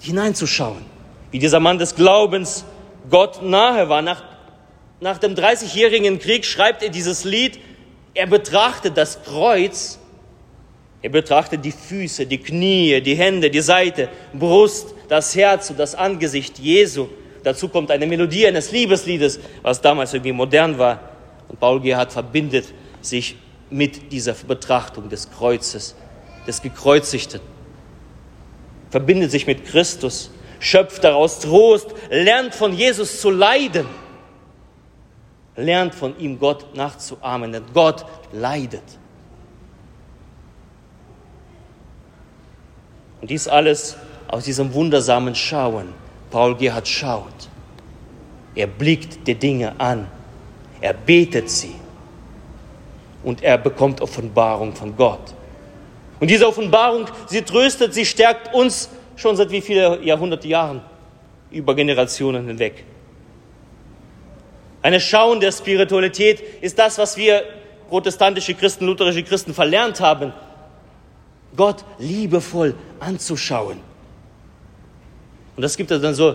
hineinzuschauen, 0.00 0.84
wie 1.30 1.38
dieser 1.38 1.60
Mann 1.60 1.78
des 1.78 1.94
Glaubens 1.94 2.64
Gott 3.10 3.42
nahe 3.42 3.88
war. 3.88 4.02
Nach, 4.02 4.24
nach 5.00 5.18
dem 5.18 5.34
30-jährigen 5.34 6.18
Krieg 6.18 6.44
schreibt 6.44 6.82
er 6.82 6.88
dieses 6.88 7.24
Lied, 7.24 7.60
er 8.14 8.26
betrachtet 8.26 8.96
das 8.96 9.22
Kreuz 9.22 9.98
er 11.02 11.10
betrachtet 11.10 11.64
die 11.64 11.72
Füße, 11.72 12.26
die 12.26 12.38
Knie, 12.38 13.00
die 13.00 13.14
Hände, 13.14 13.50
die 13.50 13.60
Seite, 13.60 14.08
Brust, 14.32 14.94
das 15.08 15.36
Herz 15.36 15.70
und 15.70 15.78
das 15.78 15.94
Angesicht 15.94 16.58
Jesu. 16.58 17.08
Dazu 17.42 17.68
kommt 17.68 17.90
eine 17.90 18.06
Melodie 18.06 18.46
eines 18.46 18.72
Liebesliedes, 18.72 19.38
was 19.62 19.80
damals 19.80 20.14
irgendwie 20.14 20.32
modern 20.32 20.78
war. 20.78 21.00
Und 21.48 21.60
Paul 21.60 21.80
Gerhard 21.80 22.12
verbindet 22.12 22.66
sich 23.02 23.36
mit 23.70 24.10
dieser 24.10 24.32
Betrachtung 24.32 25.08
des 25.08 25.30
Kreuzes, 25.30 25.94
des 26.46 26.60
Gekreuzigten. 26.60 27.40
Verbindet 28.90 29.30
sich 29.30 29.46
mit 29.46 29.64
Christus, 29.64 30.30
schöpft 30.58 31.04
daraus 31.04 31.40
Trost, 31.40 31.88
lernt 32.10 32.54
von 32.54 32.72
Jesus 32.72 33.20
zu 33.20 33.30
leiden. 33.30 33.86
Lernt 35.56 35.94
von 35.94 36.18
ihm 36.18 36.38
Gott 36.38 36.74
nachzuahmen, 36.74 37.52
denn 37.52 37.64
Gott 37.72 38.04
leidet. 38.32 38.82
Und 43.20 43.30
dies 43.30 43.48
alles 43.48 43.96
aus 44.28 44.44
diesem 44.44 44.72
wundersamen 44.74 45.34
Schauen. 45.34 45.94
Paul 46.30 46.56
Gerhard 46.56 46.88
schaut. 46.88 47.48
Er 48.54 48.66
blickt 48.66 49.26
die 49.26 49.34
Dinge 49.34 49.78
an. 49.78 50.08
Er 50.80 50.92
betet 50.92 51.50
sie. 51.50 51.74
Und 53.22 53.42
er 53.42 53.58
bekommt 53.58 54.00
Offenbarung 54.00 54.74
von 54.74 54.96
Gott. 54.96 55.34
Und 56.20 56.30
diese 56.30 56.46
Offenbarung, 56.46 57.06
sie 57.26 57.42
tröstet, 57.42 57.92
sie 57.94 58.06
stärkt 58.06 58.54
uns 58.54 58.88
schon 59.16 59.36
seit 59.36 59.50
wie 59.50 59.60
viele 59.60 60.02
Jahrhunderte 60.02 60.48
Jahren, 60.48 60.80
über 61.50 61.74
Generationen 61.74 62.46
hinweg. 62.46 62.84
Eine 64.82 65.00
Schauen 65.00 65.40
der 65.40 65.52
Spiritualität 65.52 66.40
ist 66.60 66.78
das, 66.78 66.98
was 66.98 67.16
wir 67.16 67.42
protestantische 67.88 68.54
Christen, 68.54 68.86
lutherische 68.86 69.22
Christen 69.22 69.52
verlernt 69.52 70.00
haben 70.00 70.32
Gott 71.56 71.84
liebevoll 71.98 72.74
anzuschauen. 73.00 73.80
Und 75.56 75.62
das 75.62 75.76
gibt 75.76 75.90
er 75.90 75.98
dann 75.98 76.14
so 76.14 76.34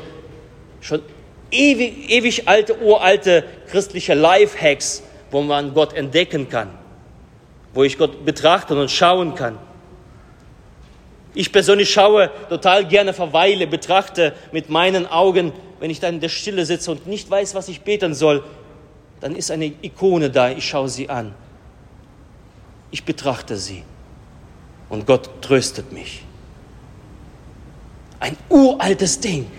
schon 0.82 1.02
ewig, 1.52 2.10
ewig 2.10 2.48
alte, 2.48 2.82
uralte 2.82 3.44
christliche 3.68 4.14
Lifehacks, 4.14 5.04
wo 5.30 5.42
man 5.42 5.74
Gott 5.74 5.94
entdecken 5.94 6.50
kann, 6.50 6.70
wo 7.74 7.84
ich 7.84 7.98
Gott 7.98 8.26
betrachten 8.26 8.78
und 8.78 8.90
schauen 8.90 9.36
kann. 9.36 9.58
Ich 11.34 11.52
persönlich 11.52 11.92
schaue 11.92 12.30
total 12.50 12.86
gerne, 12.86 13.14
verweile, 13.14 13.68
betrachte 13.68 14.34
mit 14.52 14.70
meinen 14.70 15.08
Augen, 15.08 15.54
wenn 15.80 15.90
ich 15.90 16.00
dann 16.00 16.16
in 16.16 16.20
der 16.20 16.30
Stille 16.30 16.66
sitze 16.66 16.92
und 16.92 17.08
nicht 17.08 17.30
weiß, 17.30 17.56
was 17.56 17.70
ich 17.70 17.82
beten 17.82 18.14
soll, 18.14 18.44
dann 19.22 19.36
ist 19.36 19.52
eine 19.52 19.66
Ikone 19.66 20.30
da, 20.30 20.50
ich 20.50 20.68
schaue 20.68 20.90
sie 20.90 21.10
an. 21.10 21.34
Ich 22.90 23.06
betrachte 23.06 23.56
sie 23.56 23.84
und 24.92 25.08
Gott 25.08 25.30
tröstet 25.42 25.92
mich. 25.92 26.22
Ein 28.20 28.38
uraltes 28.50 29.20
Ding, 29.20 29.50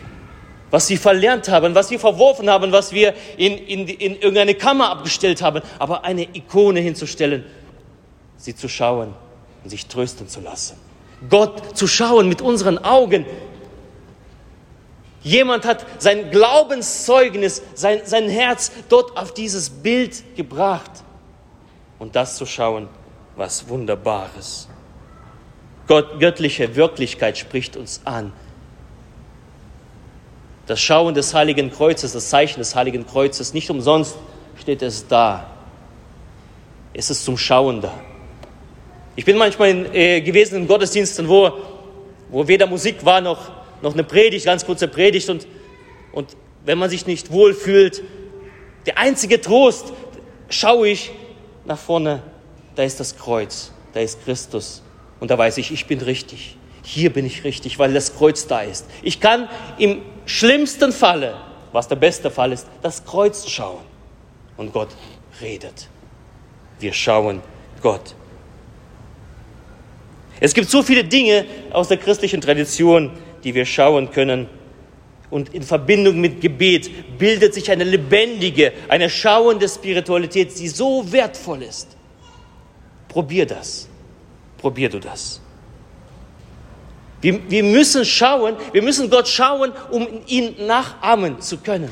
was 0.71 0.89
wir 0.91 0.99
verlernt 0.99 1.49
haben, 1.49 1.75
was 1.75 1.91
wir 1.91 1.99
verworfen 1.99 2.49
haben, 2.49 2.71
was 2.71 2.93
wir 2.93 3.15
in, 3.39 3.57
in, 3.57 3.89
in 3.89 4.15
irgendeine 4.17 4.55
Kammer 4.55 4.91
abgestellt 4.91 5.43
haben, 5.43 5.63
aber 5.79 6.05
eine 6.05 6.23
Ikone 6.23 6.81
hinzustellen, 6.81 7.45
sie 8.37 8.55
zu 8.55 8.69
schauen 8.69 9.15
und 9.65 9.71
sich 9.71 9.87
trösten 9.87 10.29
zu 10.29 10.41
lassen. 10.41 10.77
Gott 11.31 11.77
zu 11.79 11.87
schauen 11.87 12.29
mit 12.29 12.43
unseren 12.43 12.79
Augen. 12.79 13.25
Jemand 15.23 15.65
hat 15.65 15.87
sein 15.99 16.31
Glaubenszeugnis, 16.31 17.63
sein, 17.75 18.03
sein 18.05 18.29
Herz 18.29 18.71
dort 18.91 19.17
auf 19.17 19.33
dieses 19.33 19.71
Bild 19.71 20.37
gebracht. 20.37 20.91
Und 21.99 22.17
das 22.17 22.37
zu 22.37 22.45
schauen, 22.45 22.89
was 23.37 23.67
Wunderbares. 23.69 24.69
Gott, 25.87 26.21
göttliche 26.21 26.77
Wirklichkeit 26.77 27.39
spricht 27.39 27.77
uns 27.77 28.01
an. 28.05 28.33
Das 30.67 30.81
Schauen 30.81 31.15
des 31.15 31.35
Heiligen 31.35 31.73
Kreuzes, 31.73 32.13
das 32.13 32.31
Zeichen 32.31 32.61
des 32.61 32.75
Heiligen 32.75 33.07
Kreuzes, 33.07 33.53
nicht 33.53 33.69
umsonst 33.69 34.17
steht 34.61 34.83
es 34.83 35.07
da. 35.09 35.51
Es 36.95 37.11
ist 37.11 37.25
zum 37.25 37.37
Schauen 37.37 37.81
da. 37.81 37.93
Ich 39.17 39.25
bin 39.25 39.37
manchmal 39.37 39.71
in, 39.71 39.95
äh, 39.95 40.21
gewesen 40.21 40.57
in 40.57 40.67
Gottesdiensten, 40.67 41.29
wo, 41.29 41.53
wo 42.31 42.47
weder 42.47 42.67
Musik 42.67 43.05
war 43.05 43.21
noch, 43.21 43.51
noch 43.83 43.93
eine 43.93 44.05
Predigt, 44.05 44.47
ganz 44.47 44.65
kurze 44.65 44.89
Predigt. 44.89 45.29
Und, 45.29 45.47
und 46.13 46.37
wenn 46.65 46.79
man 46.79 46.89
sich 46.89 47.07
nicht 47.07 47.31
wohl 47.33 47.55
fühlt, 47.55 48.03
der 48.87 48.99
einzige 48.99 49.41
Trost, 49.41 49.93
schaue 50.49 50.89
ich 50.89 51.11
nach 51.65 51.79
vorne, 51.79 52.23
da 52.75 52.85
ist 52.85 53.01
das 53.01 53.17
Kreuz, 53.17 53.73
da 53.93 54.01
ist 54.01 54.25
Christus. 54.25 54.83
Und 55.23 55.31
da 55.31 55.39
weiß 55.39 55.59
ich, 55.59 55.71
ich 55.71 55.87
bin 55.87 56.01
richtig. 56.01 56.57
Hier 56.83 57.13
bin 57.13 57.25
ich 57.25 57.45
richtig, 57.45 57.79
weil 57.79 57.95
das 57.95 58.17
Kreuz 58.17 58.49
da 58.49 58.63
ist. 58.63 58.87
Ich 59.05 59.21
kann 59.21 59.49
im 59.79 60.03
schlimmsten 60.27 60.91
Falle, 60.91 61.37
was 61.71 61.87
der 61.87 61.95
beste 61.95 62.29
Fall 62.29 62.51
ist, 62.51 62.67
das 62.83 63.05
Kreuz 63.05 63.49
schauen. 63.49 63.85
Und 64.57 64.73
Gott 64.73 64.89
redet. 65.41 65.89
Wir 66.81 66.93
schauen 66.93 67.41
Gott. 67.81 68.17
Es 70.41 70.55
gibt 70.55 70.69
so 70.69 70.83
viele 70.83 71.05
Dinge 71.05 71.47
aus 71.71 71.87
der 71.87 71.99
christlichen 71.99 72.41
Tradition, 72.41 73.13
die 73.45 73.55
wir 73.55 73.65
schauen 73.65 74.11
können. 74.11 74.49
Und 75.31 75.55
in 75.55 75.63
Verbindung 75.63 76.21
mit 76.21 76.41
Gebet 76.41 77.17
bildet 77.17 77.55
sich 77.55 77.71
eine 77.71 77.85
lebendige, 77.85 78.73
eine 78.89 79.09
schauende 79.09 79.69
Spiritualität, 79.69 80.59
die 80.59 80.67
so 80.67 81.13
wertvoll 81.13 81.63
ist. 81.63 81.97
Probier 83.07 83.47
das. 83.47 83.89
Probier 84.63 84.89
du 84.89 85.01
das. 85.01 85.41
Wir, 87.21 87.51
wir 87.51 87.65
müssen 87.65 88.05
schauen, 88.05 88.55
wir 88.73 88.81
müssen 88.81 89.11
Gott 89.11 89.27
schauen, 89.27 89.73
um 89.91 90.07
ihn 90.27 90.55
nachahmen 90.67 91.41
zu 91.41 91.59
können. 91.59 91.91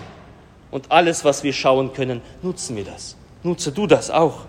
Und 0.71 0.91
alles, 0.91 1.25
was 1.25 1.43
wir 1.43 1.53
schauen 1.53 1.93
können, 1.93 2.23
nutzen 2.43 2.77
wir 2.77 2.85
das. 2.85 3.17
Nutze 3.43 3.73
du 3.73 3.89
das 3.89 4.09
auch. 4.09 4.43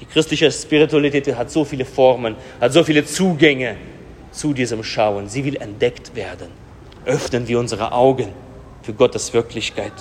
Die 0.00 0.06
christliche 0.06 0.50
Spiritualität 0.50 1.36
hat 1.36 1.50
so 1.50 1.64
viele 1.64 1.84
Formen, 1.84 2.36
hat 2.58 2.72
so 2.72 2.82
viele 2.84 3.04
Zugänge 3.04 3.76
zu 4.30 4.54
diesem 4.54 4.82
Schauen. 4.82 5.28
Sie 5.28 5.44
will 5.44 5.56
entdeckt 5.56 6.16
werden. 6.16 6.48
Öffnen 7.04 7.46
wir 7.48 7.58
unsere 7.58 7.92
Augen 7.92 8.32
für 8.80 8.94
Gottes 8.94 9.34
Wirklichkeit. 9.34 9.92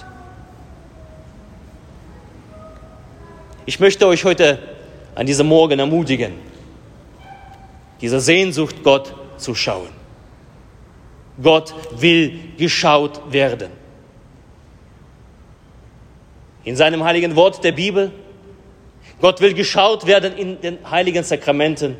Ich 3.65 3.81
möchte 3.81 4.07
euch 4.07 4.23
heute 4.23 4.76
an 5.17 5.25
diesem 5.25 5.47
Morgen 5.47 5.79
ermutigen, 5.79 6.33
dieser 7.99 8.19
Sehnsucht 8.19 8.83
Gott 8.83 9.15
zu 9.37 9.55
schauen. 9.55 9.89
Gott 11.41 11.73
will 11.99 12.39
geschaut 12.55 13.33
werden. 13.33 13.71
In 16.63 16.75
seinem 16.75 17.03
heiligen 17.03 17.35
Wort 17.35 17.63
der 17.63 17.71
Bibel 17.71 18.11
Gott 19.19 19.41
will 19.41 19.55
geschaut 19.55 20.05
werden 20.05 20.37
in 20.37 20.61
den 20.61 20.77
heiligen 20.87 21.23
Sakramenten 21.23 21.95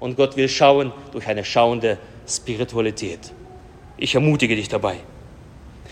und 0.00 0.16
Gott 0.16 0.34
will 0.34 0.48
schauen 0.48 0.90
durch 1.12 1.26
eine 1.26 1.44
schauende 1.44 1.98
Spiritualität. 2.26 3.30
Ich 3.98 4.14
ermutige 4.14 4.56
dich 4.56 4.70
dabei. 4.70 4.96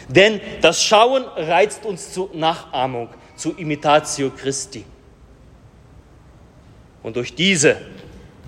Denn 0.08 0.40
das 0.62 0.82
Schauen 0.82 1.24
reizt 1.36 1.84
uns 1.84 2.14
zur 2.14 2.30
Nachahmung, 2.32 3.10
zur 3.36 3.58
Imitatio 3.58 4.30
Christi. 4.30 4.86
Und 7.02 7.16
durch 7.16 7.34
diese 7.34 7.76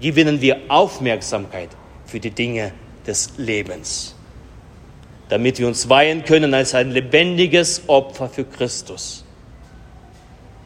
gewinnen 0.01 0.41
wir 0.41 0.61
Aufmerksamkeit 0.69 1.71
für 2.07 2.21
die 2.21 2.31
Dinge 2.31 2.73
des 3.07 3.33
Lebens, 3.37 4.15
damit 5.29 5.59
wir 5.59 5.67
uns 5.67 5.89
weihen 5.89 6.25
können 6.25 6.53
als 6.55 6.75
ein 6.75 6.91
lebendiges 6.91 7.83
Opfer 7.87 8.29
für 8.29 8.45
Christus 8.45 9.25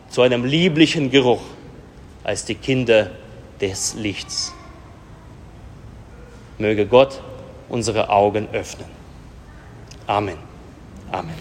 zu 0.09 0.23
einem 0.23 0.45
lieblichen 0.45 1.11
Geruch 1.11 1.43
als 2.25 2.45
die 2.45 2.55
Kinder 2.55 3.11
des 3.61 3.95
Lichts. 3.95 4.53
Möge 6.59 6.87
Gott 6.87 7.21
unsere 7.69 8.09
Augen 8.09 8.49
öffnen. 8.53 8.89
Amen. 10.07 10.39
Amen. 11.13 11.35